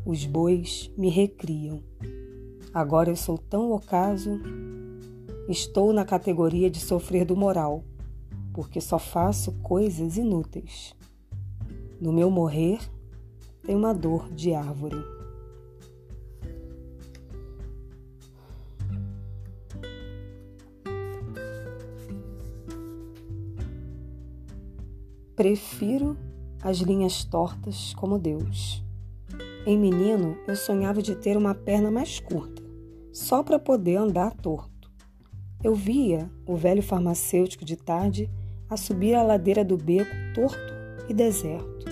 Os 0.05 0.27
bois 0.27 0.91
me 0.97 1.09
recriam. 1.09 1.83
Agora 2.75 3.11
eu 3.11 3.17
sou 3.17 3.39
tão 3.39 3.73
ocaso 3.73 4.41
Estou 5.51 5.93
na 5.93 6.05
categoria 6.05 6.71
de 6.71 6.79
sofrer 6.79 7.25
do 7.25 7.35
moral, 7.35 7.83
porque 8.53 8.81
só 8.81 8.99
faço 8.99 9.53
coisas 9.63 10.17
inúteis. 10.17 10.95
No 12.01 12.13
meu 12.13 12.31
morrer, 12.31 12.79
tem 13.63 13.77
uma 13.77 13.93
dor 13.93 14.31
de 14.33 14.55
árvore. 14.55 14.97
Prefiro 25.37 26.17
as 26.63 26.79
linhas 26.79 27.25
tortas 27.25 27.95
como 27.95 28.19
Deus. 28.19 28.85
Em 29.67 29.79
menino, 29.79 30.37
eu 30.47 30.57
sonhava 30.57 31.03
de 31.03 31.15
ter 31.15 31.37
uma 31.37 31.55
perna 31.55 31.91
mais 31.91 32.19
curta, 32.21 32.63
só 33.13 33.43
para 33.43 33.59
poder 33.59 33.97
andar 33.97 34.35
torto. 34.35 34.91
Eu 35.63 35.75
via 35.75 36.31
o 36.47 36.57
velho 36.57 36.83
farmacêutico 36.83 37.65
de 37.65 37.77
tarde 37.77 38.31
a 38.71 38.77
subir 38.77 39.15
a 39.15 39.23
ladeira 39.23 39.65
do 39.65 39.77
beco 39.77 40.15
torto 40.33 40.73
e 41.09 41.13
deserto. 41.13 41.87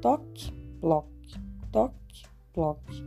Toque, 0.00 0.52
ploque, 0.80 1.40
toque, 1.70 2.24
ploque. 2.52 3.04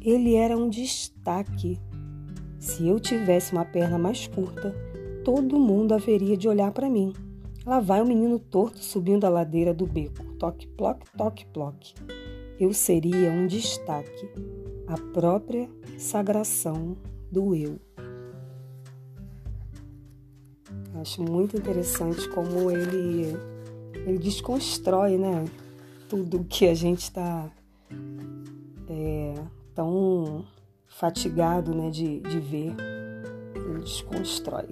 Ele 0.00 0.34
era 0.34 0.56
um 0.56 0.68
destaque. 0.68 1.78
Se 2.58 2.88
eu 2.88 2.98
tivesse 2.98 3.52
uma 3.52 3.64
perna 3.64 3.98
mais 3.98 4.26
curta, 4.26 4.74
todo 5.22 5.60
mundo 5.60 5.92
haveria 5.92 6.36
de 6.36 6.48
olhar 6.48 6.72
para 6.72 6.88
mim. 6.88 7.12
Lá 7.64 7.78
vai 7.78 8.00
o 8.00 8.06
menino 8.06 8.38
torto 8.38 8.82
subindo 8.82 9.24
a 9.24 9.28
ladeira 9.28 9.74
do 9.74 9.86
beco. 9.86 10.24
Toque, 10.38 10.66
ploque, 10.68 11.06
toque, 11.16 11.46
ploque. 11.46 11.94
Eu 12.58 12.72
seria 12.72 13.30
um 13.30 13.46
destaque, 13.46 14.30
a 14.86 14.96
própria 15.12 15.68
sagração 15.98 16.96
do 17.30 17.54
eu. 17.54 17.85
Acho 21.06 21.22
muito 21.22 21.56
interessante 21.56 22.28
como 22.30 22.68
ele, 22.68 23.36
ele 23.94 24.18
desconstrói 24.18 25.16
né, 25.16 25.44
tudo 26.08 26.42
que 26.42 26.66
a 26.66 26.74
gente 26.74 27.02
está 27.02 27.48
é, 28.88 29.34
tão 29.72 30.44
fatigado 30.88 31.72
né, 31.72 31.90
de, 31.90 32.18
de 32.18 32.40
ver. 32.40 32.74
Ele 33.54 33.84
desconstrói. 33.84 34.66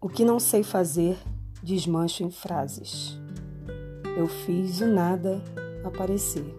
O 0.00 0.08
que 0.08 0.24
não 0.24 0.38
sei 0.38 0.62
fazer, 0.62 1.18
desmancho 1.60 2.22
em 2.22 2.30
frases. 2.30 3.18
Eu 4.16 4.28
fiz 4.28 4.80
o 4.80 4.86
nada 4.86 5.42
aparecer. 5.82 6.54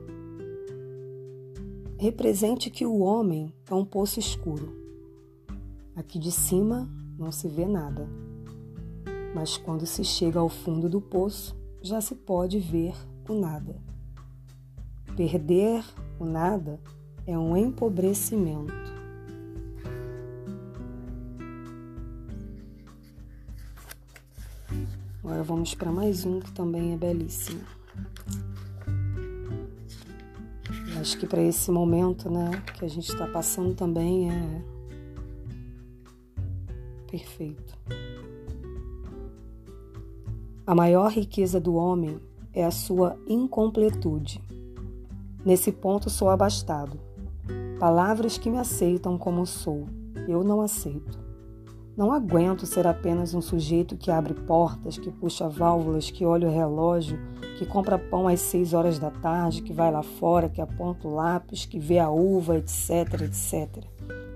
Represente 1.98 2.70
que 2.70 2.86
o 2.86 3.00
homem 3.00 3.54
é 3.72 3.74
um 3.74 3.86
poço 3.86 4.20
escuro 4.20 4.87
Aqui 5.98 6.20
de 6.20 6.32
cima 6.32 6.88
não 7.18 7.32
se 7.32 7.48
vê 7.48 7.66
nada, 7.66 8.08
mas 9.34 9.58
quando 9.58 9.84
se 9.88 10.04
chega 10.04 10.40
ao 10.40 10.48
fundo 10.48 10.88
do 10.88 11.02
poço, 11.02 11.58
já 11.82 12.00
se 12.00 12.14
pode 12.14 12.60
ver 12.60 12.94
o 13.28 13.34
nada. 13.34 13.82
Perder 15.16 15.84
o 16.20 16.26
nada 16.26 16.80
é 17.26 17.36
um 17.36 17.58
empobrecimento. 17.58 18.72
Agora 25.24 25.42
vamos 25.42 25.74
para 25.74 25.92
mais 25.92 26.26
um 26.26 26.40
que 26.40 26.52
também 26.52 26.94
é 26.94 26.96
belíssimo. 26.96 27.62
Acho 31.02 31.18
que 31.18 31.26
para 31.26 31.42
esse 31.42 31.72
momento, 31.72 32.30
né, 32.30 32.52
que 32.78 32.86
a 32.86 32.88
gente 32.88 33.10
está 33.10 33.26
passando 33.26 33.74
também 33.74 34.30
é 34.30 34.77
perfeito. 37.18 37.78
A 40.66 40.76
maior 40.76 41.12
riqueza 41.12 41.60
do 41.60 41.76
homem 41.76 42.20
é 42.54 42.64
a 42.64 42.72
sua 42.72 43.18
incompletude. 43.28 44.42
Nesse 45.44 45.72
ponto 45.72 46.10
sou 46.10 46.30
abastado. 46.30 47.00
Palavras 47.80 48.38
que 48.38 48.50
me 48.50 48.58
aceitam 48.58 49.18
como 49.18 49.46
sou, 49.46 49.86
eu 50.28 50.44
não 50.44 50.62
aceito. 50.62 51.26
Não 51.96 52.12
aguento 52.12 52.66
ser 52.66 52.86
apenas 52.86 53.34
um 53.34 53.42
sujeito 53.42 53.98
que 53.98 54.12
abre 54.12 54.34
portas, 54.34 54.98
que 54.98 55.10
puxa 55.10 55.50
válvulas, 55.50 56.12
que 56.12 56.26
olha 56.26 56.48
o 56.48 56.52
relógio, 56.52 57.18
que 57.58 57.66
compra 57.66 57.98
pão 57.98 58.28
às 58.28 58.42
seis 58.42 58.74
horas 58.74 59.00
da 59.00 59.10
tarde, 59.10 59.64
que 59.64 59.74
vai 59.74 59.92
lá 59.92 60.04
fora, 60.04 60.50
que 60.50 60.62
aponta 60.62 61.08
o 61.08 61.16
lápis, 61.16 61.66
que 61.66 61.80
vê 61.80 61.98
a 61.98 62.10
uva, 62.10 62.58
etc, 62.58 63.22
etc. 63.22 63.84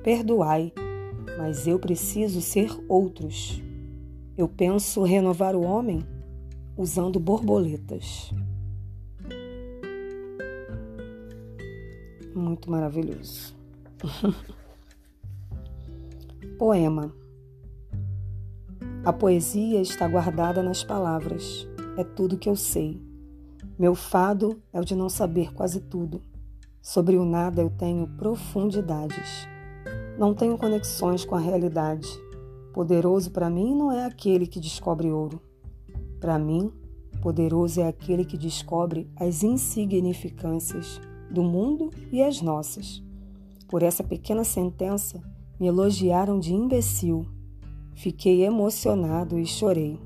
Perdoai, 0.01 0.73
mas 1.41 1.65
eu 1.65 1.79
preciso 1.79 2.39
ser 2.39 2.69
outros. 2.87 3.59
Eu 4.37 4.47
penso 4.47 5.01
renovar 5.01 5.55
o 5.55 5.63
homem 5.63 6.05
usando 6.77 7.19
borboletas. 7.19 8.31
Muito 12.35 12.69
maravilhoso. 12.69 13.55
Poema. 16.59 17.11
A 19.03 19.11
poesia 19.11 19.81
está 19.81 20.07
guardada 20.07 20.61
nas 20.61 20.83
palavras. 20.83 21.67
É 21.97 22.03
tudo 22.03 22.37
que 22.37 22.49
eu 22.49 22.55
sei. 22.55 23.01
Meu 23.79 23.95
fado 23.95 24.61
é 24.71 24.79
o 24.79 24.85
de 24.85 24.93
não 24.93 25.09
saber 25.09 25.51
quase 25.55 25.81
tudo. 25.81 26.21
Sobre 26.83 27.17
o 27.17 27.25
nada 27.25 27.63
eu 27.63 27.71
tenho 27.71 28.05
profundidades. 28.09 29.49
Não 30.21 30.35
tenho 30.35 30.55
conexões 30.55 31.25
com 31.25 31.33
a 31.33 31.39
realidade. 31.39 32.07
Poderoso 32.75 33.31
para 33.31 33.49
mim 33.49 33.73
não 33.73 33.91
é 33.91 34.05
aquele 34.05 34.45
que 34.45 34.59
descobre 34.59 35.09
ouro. 35.09 35.41
Para 36.19 36.37
mim, 36.37 36.71
poderoso 37.23 37.81
é 37.81 37.87
aquele 37.87 38.23
que 38.23 38.37
descobre 38.37 39.09
as 39.15 39.41
insignificâncias 39.41 41.01
do 41.31 41.41
mundo 41.41 41.89
e 42.11 42.21
as 42.21 42.39
nossas. 42.39 43.01
Por 43.67 43.81
essa 43.81 44.03
pequena 44.03 44.43
sentença, 44.43 45.19
me 45.59 45.65
elogiaram 45.65 46.37
de 46.37 46.53
imbecil. 46.53 47.25
Fiquei 47.95 48.45
emocionado 48.45 49.39
e 49.39 49.45
chorei. 49.47 49.99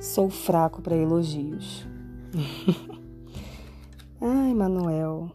Sou 0.00 0.28
fraco 0.28 0.82
para 0.82 0.96
elogios. 0.96 1.86
Ai, 4.20 4.52
Manuel. 4.54 5.30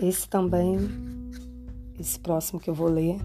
Esse 0.00 0.28
também, 0.28 0.78
esse 1.98 2.18
próximo 2.20 2.60
que 2.60 2.70
eu 2.70 2.74
vou 2.74 2.88
ler, 2.88 3.18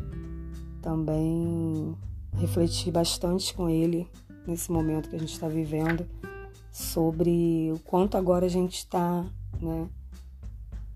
também 0.82 1.96
refleti 2.36 2.92
bastante 2.92 3.54
com 3.54 3.70
ele 3.70 4.08
nesse 4.48 4.72
momento 4.72 5.10
que 5.10 5.16
a 5.16 5.20
gente 5.20 5.34
está 5.34 5.48
vivendo 5.48 6.06
sobre 6.72 7.72
o 7.72 7.80
quanto 7.80 8.18
agora 8.18 8.48
a 8.48 8.50
gente 8.50 8.80
está 8.80 9.24
né, 9.62 9.88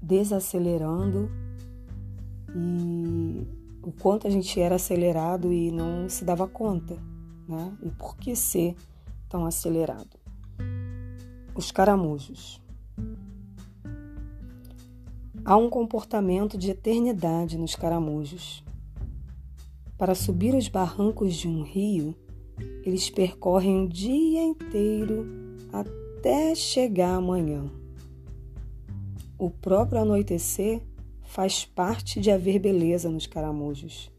desacelerando 0.02 1.30
e 2.56 3.48
o 3.84 3.92
quanto 3.92 4.28
a 4.28 4.30
gente 4.30 4.60
era 4.60 4.76
acelerado 4.76 5.54
e 5.54 5.72
não 5.72 6.10
se 6.10 6.26
dava 6.26 6.48
conta, 6.48 6.98
né? 7.48 7.72
E 7.84 7.90
por 7.92 8.18
que 8.18 8.36
ser 8.36 8.76
tão 9.30 9.46
acelerado? 9.46 10.18
Os 11.56 11.72
caramujos. 11.72 12.62
Há 15.48 15.56
um 15.56 15.70
comportamento 15.70 16.58
de 16.58 16.72
eternidade 16.72 17.58
nos 17.58 17.74
caramujos. 17.74 18.62
Para 19.98 20.14
subir 20.14 20.54
os 20.54 20.68
barrancos 20.68 21.36
de 21.36 21.48
um 21.48 21.64
rio, 21.64 22.14
eles 22.84 23.10
percorrem 23.10 23.86
o 23.86 23.88
dia 23.88 24.44
inteiro 24.44 25.26
até 25.72 26.54
chegar 26.54 27.16
amanhã. 27.16 27.64
O 29.40 29.50
próprio 29.50 30.02
anoitecer 30.02 30.82
faz 31.22 31.64
parte 31.64 32.20
de 32.20 32.30
haver 32.30 32.60
beleza 32.60 33.10
nos 33.10 33.26
caramujos. 33.26 34.12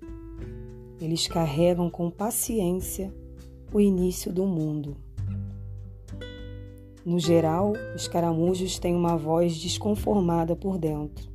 Eles 0.98 1.28
carregam 1.28 1.90
com 1.90 2.10
paciência 2.10 3.14
o 3.70 3.78
início 3.78 4.32
do 4.32 4.46
mundo. 4.46 4.96
No 7.08 7.18
geral, 7.18 7.72
os 7.96 8.06
caramujos 8.06 8.78
têm 8.78 8.94
uma 8.94 9.16
voz 9.16 9.56
desconformada 9.56 10.54
por 10.54 10.76
dentro. 10.76 11.32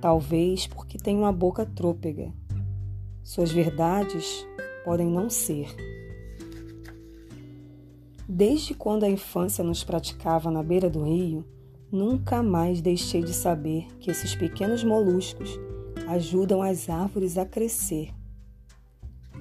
Talvez 0.00 0.66
porque 0.66 0.96
têm 0.96 1.18
uma 1.18 1.30
boca 1.30 1.66
trôpega 1.66 2.32
Suas 3.22 3.52
verdades 3.52 4.46
podem 4.82 5.06
não 5.06 5.28
ser. 5.28 5.68
Desde 8.26 8.72
quando 8.72 9.04
a 9.04 9.10
infância 9.10 9.62
nos 9.62 9.84
praticava 9.84 10.50
na 10.50 10.62
beira 10.62 10.88
do 10.88 11.04
rio, 11.04 11.44
nunca 11.92 12.42
mais 12.42 12.80
deixei 12.80 13.22
de 13.22 13.34
saber 13.34 13.86
que 13.98 14.10
esses 14.10 14.34
pequenos 14.34 14.82
moluscos 14.82 15.60
ajudam 16.08 16.62
as 16.62 16.88
árvores 16.88 17.36
a 17.36 17.44
crescer. 17.44 18.14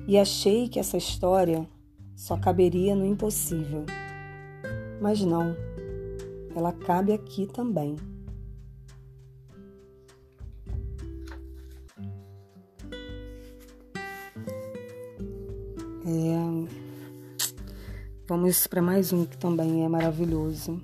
E 0.05 0.17
achei 0.17 0.67
que 0.67 0.81
essa 0.81 0.97
história 0.97 1.65
só 2.13 2.35
caberia 2.35 2.93
no 2.93 3.05
impossível. 3.05 3.85
Mas 5.01 5.21
não, 5.21 5.55
ela 6.55 6.73
cabe 6.73 7.13
aqui 7.13 7.47
também. 7.47 7.95
É... 16.05 16.79
Vamos 18.27 18.67
para 18.67 18.81
mais 18.81 19.13
um 19.13 19.25
que 19.25 19.37
também 19.37 19.85
é 19.85 19.87
maravilhoso. 19.87 20.81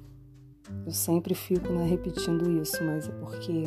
Eu 0.86 0.92
sempre 0.92 1.36
fico 1.36 1.72
né, 1.74 1.86
repetindo 1.86 2.50
isso, 2.62 2.84
mas 2.84 3.08
é 3.08 3.12
porque 3.12 3.64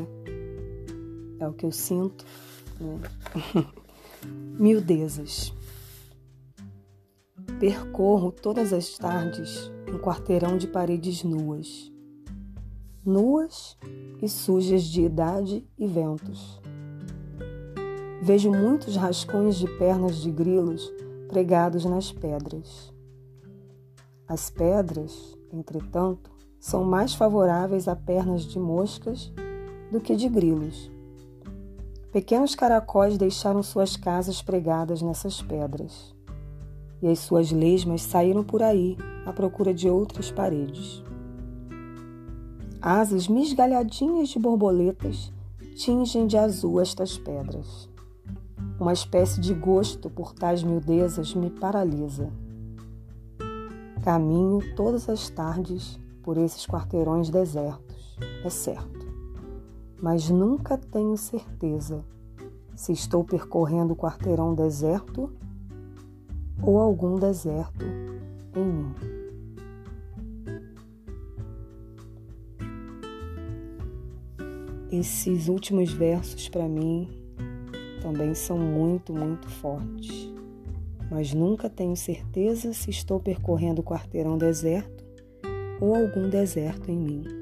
é 1.38 1.46
o 1.46 1.52
que 1.52 1.66
eu 1.66 1.72
sinto. 1.72 2.24
Né? 2.80 3.00
Miudezas. 4.58 5.52
Percorro 7.58 8.30
todas 8.30 8.72
as 8.72 8.96
tardes 8.96 9.68
um 9.92 9.98
quarteirão 9.98 10.56
de 10.56 10.68
paredes 10.68 11.24
nuas. 11.24 11.92
Nuas 13.04 13.76
e 14.22 14.28
sujas 14.28 14.84
de 14.84 15.02
idade 15.02 15.66
e 15.76 15.84
ventos. 15.84 16.60
Vejo 18.22 18.52
muitos 18.52 18.94
rascunhos 18.94 19.56
de 19.56 19.66
pernas 19.76 20.18
de 20.18 20.30
grilos 20.30 20.88
pregados 21.26 21.84
nas 21.84 22.12
pedras. 22.12 22.94
As 24.28 24.48
pedras, 24.50 25.36
entretanto, 25.52 26.30
são 26.60 26.84
mais 26.84 27.12
favoráveis 27.12 27.88
a 27.88 27.96
pernas 27.96 28.42
de 28.42 28.60
moscas 28.60 29.32
do 29.90 30.00
que 30.00 30.14
de 30.14 30.28
grilos. 30.28 30.92
Pequenos 32.12 32.54
caracóis 32.54 33.18
deixaram 33.18 33.64
suas 33.64 33.96
casas 33.96 34.40
pregadas 34.40 35.02
nessas 35.02 35.42
pedras, 35.42 36.16
e 37.02 37.08
as 37.08 37.20
suas 37.20 37.50
lesmas 37.50 38.02
saíram 38.02 38.42
por 38.42 38.62
aí 38.62 38.96
à 39.24 39.32
procura 39.32 39.72
de 39.72 39.88
outras 39.88 40.30
paredes. 40.30 41.02
Asas 42.80 43.28
misgalhadinhas 43.28 44.28
de 44.28 44.38
borboletas 44.38 45.32
tingem 45.76 46.26
de 46.26 46.36
azul 46.36 46.80
estas 46.80 47.18
pedras. 47.18 47.88
Uma 48.80 48.92
espécie 48.92 49.40
de 49.40 49.52
gosto 49.52 50.08
por 50.08 50.32
tais 50.32 50.62
miudezas 50.62 51.34
me 51.34 51.50
paralisa. 51.50 52.30
Caminho 54.02 54.60
todas 54.76 55.08
as 55.08 55.28
tardes 55.28 55.98
por 56.22 56.36
esses 56.38 56.66
quarteirões 56.66 57.30
desertos, 57.30 58.16
é 58.44 58.50
certo, 58.50 59.06
mas 60.00 60.30
nunca 60.30 60.78
tenho 60.78 61.16
certeza 61.16 62.04
se 62.78 62.92
estou 62.92 63.24
percorrendo 63.24 63.92
o 63.92 63.96
quarteirão 63.96 64.54
deserto 64.54 65.32
ou 66.62 66.78
algum 66.78 67.16
deserto 67.16 67.84
em 68.56 68.64
mim. 68.64 68.94
Esses 74.90 75.48
últimos 75.48 75.92
versos 75.92 76.48
para 76.48 76.66
mim 76.66 77.08
também 78.00 78.34
são 78.34 78.58
muito, 78.58 79.12
muito 79.12 79.48
fortes. 79.48 80.32
Mas 81.10 81.32
nunca 81.32 81.70
tenho 81.70 81.96
certeza 81.96 82.72
se 82.72 82.90
estou 82.90 83.20
percorrendo 83.20 83.80
o 83.80 83.84
quarteirão 83.84 84.36
deserto 84.36 85.04
ou 85.80 85.94
algum 85.94 86.28
deserto 86.28 86.90
em 86.90 86.98
mim. 86.98 87.37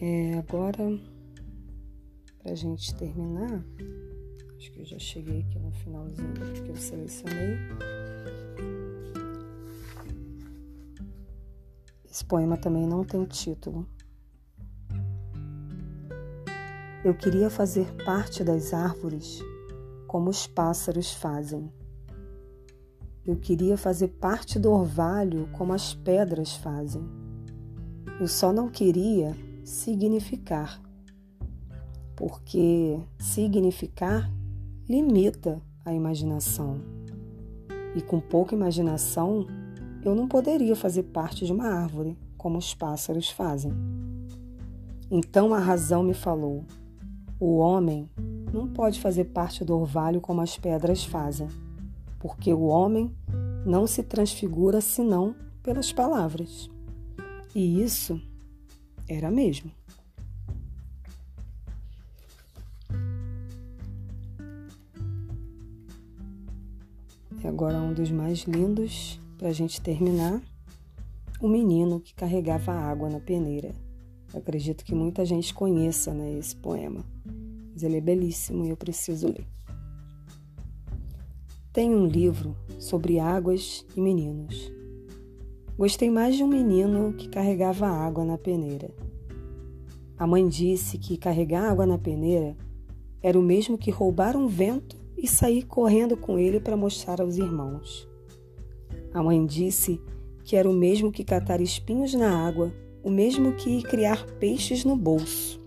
É, 0.00 0.38
agora, 0.38 0.96
para 2.40 2.52
a 2.52 2.54
gente 2.54 2.94
terminar, 2.94 3.64
acho 4.56 4.70
que 4.70 4.78
eu 4.78 4.84
já 4.84 4.96
cheguei 4.96 5.40
aqui 5.40 5.58
no 5.58 5.72
finalzinho 5.72 6.34
que 6.34 6.70
eu 6.70 6.76
selecionei. 6.76 7.56
Esse 12.08 12.24
poema 12.24 12.56
também 12.56 12.86
não 12.86 13.02
tem 13.02 13.24
título. 13.24 13.88
Eu 17.04 17.14
queria 17.16 17.50
fazer 17.50 17.92
parte 18.04 18.44
das 18.44 18.72
árvores 18.72 19.40
como 20.06 20.30
os 20.30 20.46
pássaros 20.46 21.12
fazem. 21.12 21.72
Eu 23.26 23.34
queria 23.34 23.76
fazer 23.76 24.08
parte 24.08 24.60
do 24.60 24.70
orvalho 24.70 25.48
como 25.58 25.72
as 25.72 25.92
pedras 25.92 26.54
fazem. 26.54 27.02
Eu 28.20 28.28
só 28.28 28.52
não 28.52 28.68
queria 28.68 29.47
significar, 29.68 30.80
porque 32.16 32.98
significar 33.18 34.32
limita 34.88 35.60
a 35.84 35.92
imaginação. 35.92 36.80
E 37.94 38.00
com 38.00 38.18
pouca 38.18 38.54
imaginação, 38.54 39.46
eu 40.02 40.14
não 40.14 40.26
poderia 40.26 40.74
fazer 40.74 41.04
parte 41.04 41.44
de 41.44 41.52
uma 41.52 41.68
árvore, 41.68 42.16
como 42.38 42.56
os 42.56 42.74
pássaros 42.74 43.30
fazem. 43.30 43.72
Então 45.10 45.52
a 45.52 45.58
razão 45.58 46.02
me 46.02 46.14
falou: 46.14 46.64
o 47.38 47.58
homem 47.58 48.08
não 48.52 48.66
pode 48.68 48.98
fazer 48.98 49.24
parte 49.26 49.64
do 49.64 49.76
orvalho 49.76 50.20
como 50.20 50.40
as 50.40 50.56
pedras 50.56 51.04
fazem, 51.04 51.48
porque 52.18 52.52
o 52.54 52.62
homem 52.62 53.14
não 53.66 53.86
se 53.86 54.02
transfigura 54.02 54.80
senão 54.80 55.34
pelas 55.62 55.92
palavras. 55.92 56.70
E 57.54 57.82
isso 57.82 58.18
era 59.08 59.30
mesmo. 59.30 59.70
E 67.42 67.46
agora 67.46 67.80
um 67.80 67.92
dos 67.92 68.10
mais 68.10 68.40
lindos 68.40 69.18
para 69.38 69.48
a 69.48 69.52
gente 69.52 69.80
terminar, 69.80 70.42
o 71.40 71.48
menino 71.48 72.00
que 72.00 72.12
carregava 72.12 72.72
água 72.72 73.08
na 73.08 73.20
peneira. 73.20 73.72
Eu 74.32 74.40
acredito 74.40 74.84
que 74.84 74.94
muita 74.94 75.24
gente 75.24 75.54
conheça 75.54 76.12
né, 76.12 76.36
esse 76.38 76.54
poema, 76.56 77.04
mas 77.72 77.82
ele 77.82 77.96
é 77.96 78.00
belíssimo 78.00 78.64
e 78.64 78.70
eu 78.70 78.76
preciso 78.76 79.28
ler. 79.28 79.46
Tem 81.72 81.94
um 81.94 82.06
livro 82.06 82.56
sobre 82.78 83.20
águas 83.20 83.86
e 83.96 84.00
meninos. 84.00 84.77
Gostei 85.78 86.10
mais 86.10 86.34
de 86.34 86.42
um 86.42 86.48
menino 86.48 87.12
que 87.12 87.28
carregava 87.28 87.86
água 87.86 88.24
na 88.24 88.36
peneira. 88.36 88.90
A 90.18 90.26
mãe 90.26 90.48
disse 90.48 90.98
que 90.98 91.16
carregar 91.16 91.70
água 91.70 91.86
na 91.86 91.96
peneira 91.96 92.56
era 93.22 93.38
o 93.38 93.42
mesmo 93.42 93.78
que 93.78 93.88
roubar 93.88 94.36
um 94.36 94.48
vento 94.48 94.96
e 95.16 95.28
sair 95.28 95.62
correndo 95.62 96.16
com 96.16 96.36
ele 96.36 96.58
para 96.58 96.76
mostrar 96.76 97.20
aos 97.20 97.36
irmãos. 97.36 98.08
A 99.14 99.22
mãe 99.22 99.46
disse 99.46 100.00
que 100.42 100.56
era 100.56 100.68
o 100.68 100.72
mesmo 100.72 101.12
que 101.12 101.22
catar 101.22 101.60
espinhos 101.60 102.12
na 102.12 102.28
água, 102.44 102.74
o 103.00 103.08
mesmo 103.08 103.52
que 103.52 103.80
criar 103.84 104.26
peixes 104.40 104.84
no 104.84 104.96
bolso. 104.96 105.60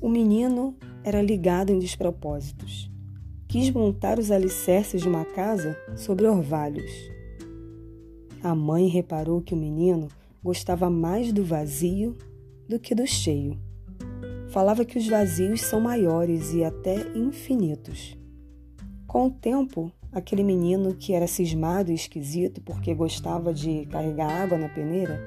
O 0.00 0.08
menino 0.08 0.74
era 1.04 1.20
ligado 1.20 1.72
em 1.72 1.78
despropósitos. 1.78 2.90
Quis 3.46 3.70
montar 3.70 4.18
os 4.18 4.30
alicerces 4.30 5.02
de 5.02 5.08
uma 5.08 5.26
casa 5.26 5.76
sobre 5.94 6.26
orvalhos. 6.26 7.19
A 8.42 8.54
mãe 8.54 8.86
reparou 8.86 9.42
que 9.42 9.52
o 9.52 9.56
menino 9.56 10.08
gostava 10.42 10.88
mais 10.88 11.32
do 11.32 11.44
vazio 11.44 12.16
do 12.66 12.78
que 12.78 12.94
do 12.94 13.06
cheio. 13.06 13.58
Falava 14.48 14.84
que 14.84 14.96
os 14.96 15.06
vazios 15.06 15.60
são 15.60 15.80
maiores 15.80 16.54
e 16.54 16.64
até 16.64 16.96
infinitos. 17.14 18.16
Com 19.06 19.26
o 19.26 19.30
tempo, 19.30 19.92
aquele 20.10 20.42
menino 20.42 20.94
que 20.94 21.12
era 21.12 21.26
cismado 21.26 21.90
e 21.90 21.94
esquisito 21.94 22.62
porque 22.62 22.94
gostava 22.94 23.52
de 23.52 23.84
carregar 23.86 24.30
água 24.30 24.56
na 24.56 24.68
peneira, 24.68 25.20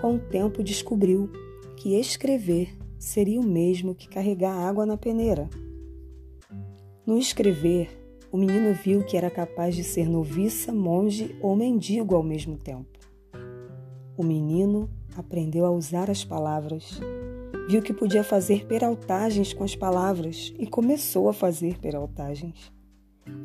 com 0.00 0.16
o 0.16 0.18
tempo 0.18 0.62
descobriu 0.62 1.30
que 1.76 1.94
escrever 1.98 2.76
seria 2.98 3.40
o 3.40 3.44
mesmo 3.44 3.94
que 3.94 4.08
carregar 4.08 4.54
água 4.54 4.84
na 4.84 4.96
peneira. 4.96 5.48
No 7.06 7.18
escrever, 7.18 8.01
o 8.32 8.38
menino 8.38 8.72
viu 8.72 9.04
que 9.04 9.14
era 9.14 9.30
capaz 9.30 9.76
de 9.76 9.84
ser 9.84 10.08
noviça, 10.08 10.72
monge 10.72 11.36
ou 11.38 11.54
mendigo 11.54 12.16
ao 12.16 12.22
mesmo 12.22 12.56
tempo. 12.56 12.98
O 14.16 14.24
menino 14.24 14.88
aprendeu 15.14 15.66
a 15.66 15.70
usar 15.70 16.10
as 16.10 16.24
palavras, 16.24 16.98
viu 17.68 17.82
que 17.82 17.92
podia 17.92 18.24
fazer 18.24 18.66
peraltagens 18.66 19.52
com 19.52 19.62
as 19.62 19.76
palavras 19.76 20.54
e 20.58 20.66
começou 20.66 21.28
a 21.28 21.34
fazer 21.34 21.78
peraltagens. 21.78 22.72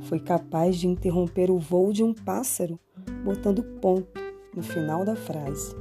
Foi 0.04 0.22
capaz 0.22 0.78
de 0.78 0.88
interromper 0.88 1.52
o 1.52 1.60
voo 1.60 1.92
de 1.92 2.02
um 2.02 2.14
pássaro, 2.14 2.80
botando 3.26 3.62
ponto 3.82 4.08
no 4.56 4.64
final 4.64 5.04
da 5.04 5.18
frase. 5.18 5.76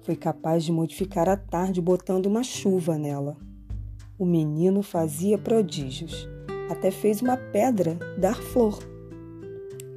Foi 0.00 0.16
capaz 0.16 0.64
de 0.64 0.72
modificar 0.72 1.28
a 1.28 1.36
tarde 1.36 1.82
botando 1.82 2.24
uma 2.24 2.42
chuva 2.42 2.96
nela. 2.96 3.36
O 4.18 4.24
menino 4.24 4.82
fazia 4.82 5.36
prodígios, 5.36 6.26
até 6.70 6.92
fez 6.92 7.20
uma 7.20 7.36
pedra 7.36 7.98
dar 8.16 8.36
flor. 8.36 8.78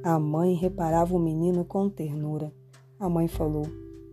A 0.02 0.18
mãe 0.18 0.54
reparava 0.54 1.14
o 1.14 1.20
menino 1.20 1.64
com 1.64 1.88
ternura. 1.88 2.52
A 2.98 3.08
mãe 3.08 3.28
falou: 3.28 3.64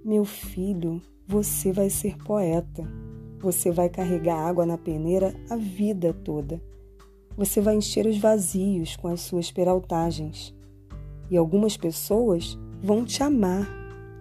Meu 0.05 0.23
filho, 0.23 1.01
você 1.27 1.73
vai 1.73 1.89
ser 1.89 2.17
poeta. 2.19 2.87
Você 3.39 3.71
vai 3.71 3.89
carregar 3.89 4.37
água 4.37 4.63
na 4.63 4.77
peneira 4.77 5.33
a 5.49 5.55
vida 5.55 6.13
toda. 6.13 6.61
Você 7.35 7.59
vai 7.59 7.75
encher 7.75 8.05
os 8.05 8.19
vazios 8.19 8.95
com 8.95 9.07
as 9.07 9.21
suas 9.21 9.51
peraltagens. 9.51 10.55
E 11.31 11.37
algumas 11.37 11.75
pessoas 11.75 12.59
vão 12.79 13.03
te 13.03 13.23
amar 13.23 13.67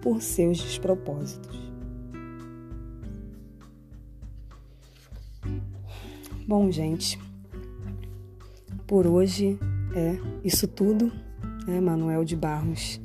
por 0.01 0.19
seus 0.19 0.57
despropósitos. 0.57 1.61
Bom, 6.47 6.71
gente, 6.71 7.19
por 8.91 9.07
hoje 9.07 9.57
é 9.95 10.17
isso 10.43 10.67
tudo 10.67 11.09
né, 11.65 11.79
Manuel 11.79 12.25
de 12.25 12.35
Barros. 12.35 12.99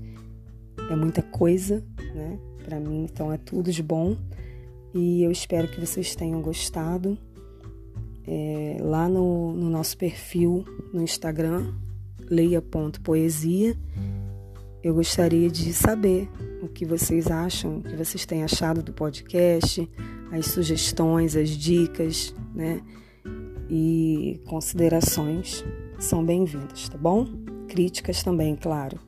É 0.90 0.96
muita 0.96 1.22
coisa, 1.22 1.80
né, 2.12 2.40
para 2.64 2.80
mim, 2.80 3.04
então 3.04 3.32
é 3.32 3.38
tudo 3.38 3.70
de 3.70 3.84
bom. 3.84 4.16
E 4.92 5.22
eu 5.22 5.30
espero 5.30 5.68
que 5.68 5.78
vocês 5.78 6.16
tenham 6.16 6.42
gostado. 6.42 7.16
É, 8.26 8.78
lá 8.80 9.08
no, 9.08 9.52
no 9.52 9.70
nosso 9.70 9.96
perfil 9.96 10.64
no 10.92 11.00
Instagram, 11.00 11.72
leia.poesia, 12.28 13.76
eu 14.82 14.92
gostaria 14.92 15.48
de 15.48 15.72
saber 15.72 16.28
o 16.62 16.66
que 16.66 16.84
vocês 16.84 17.28
acham, 17.30 17.78
o 17.78 17.82
que 17.82 17.94
vocês 17.94 18.26
têm 18.26 18.42
achado 18.42 18.82
do 18.82 18.92
podcast, 18.92 19.88
as 20.32 20.46
sugestões, 20.46 21.36
as 21.36 21.50
dicas, 21.50 22.34
né? 22.52 22.82
E 23.68 24.40
considerações 24.46 25.64
são 25.98 26.24
bem-vindas, 26.24 26.88
tá 26.88 26.96
bom? 26.96 27.26
críticas 27.66 28.22
também, 28.22 28.56
claro. 28.56 28.98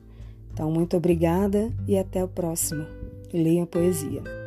Então, 0.53 0.71
muito 0.71 0.95
obrigada 0.95 1.71
e 1.87 1.97
até 1.97 2.23
o 2.23 2.27
próximo. 2.27 2.85
Leiam 3.33 3.65
poesia. 3.65 4.38